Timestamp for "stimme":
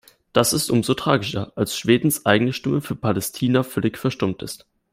2.53-2.81